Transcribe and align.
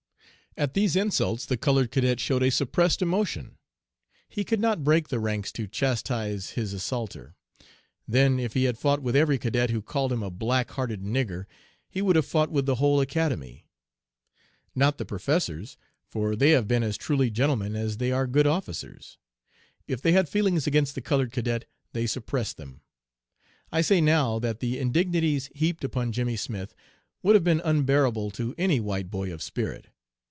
"At 0.57 0.73
these 0.73 0.97
insults 0.97 1.45
the 1.45 1.55
colored 1.55 1.91
cadet 1.91 2.19
showed 2.19 2.43
a 2.43 2.51
suppressed 2.51 3.01
emotion. 3.01 3.55
He 4.27 4.43
could 4.43 4.59
not 4.59 4.83
break 4.83 5.07
the 5.07 5.17
ranks 5.17 5.49
to 5.53 5.65
chastise 5.65 6.49
his 6.51 6.73
assaulter. 6.73 7.35
Then 8.05 8.37
if 8.37 8.53
he 8.53 8.65
had 8.65 8.77
fought 8.77 9.01
with 9.01 9.15
every 9.15 9.37
cadet 9.37 9.69
who 9.69 9.81
called 9.81 10.11
him 10.11 10.21
a' 10.21 10.29
black 10.29 10.71
hearted 10.71 11.03
nigger,' 11.03 11.45
he 11.89 12.01
would 12.01 12.17
have 12.17 12.25
fought 12.25 12.51
with 12.51 12.65
the 12.65 12.75
whole 12.75 12.99
Academy. 12.99 13.65
Not 14.75 14.97
the 14.97 15.05
professors, 15.05 15.77
for 16.09 16.35
they 16.35 16.49
have 16.49 16.67
been 16.67 16.83
as 16.83 16.97
truly 16.97 17.31
gentlemen 17.31 17.73
as 17.77 17.95
they 17.95 18.11
are 18.11 18.27
good 18.27 18.45
officers. 18.45 19.17
If 19.87 20.01
they 20.01 20.11
had 20.11 20.27
feelings 20.27 20.67
against 20.67 20.95
the 20.95 21.01
colored 21.01 21.31
cadet 21.31 21.63
they 21.93 22.05
suppressed 22.05 22.57
them. 22.57 22.81
I 23.71 23.79
say 23.79 24.01
now 24.01 24.37
that 24.39 24.59
the 24.59 24.79
indignities 24.79 25.49
heaped 25.55 25.85
upon 25.85 26.11
Jimmy 26.11 26.35
Smith 26.35 26.75
would 27.23 27.35
have 27.35 27.43
been 27.45 27.61
unbearable 27.63 28.31
to 28.31 28.53
any 28.57 28.81
white 28.81 29.09
boy 29.09 29.31
of 29.33 29.41
spirit. 29.41 29.87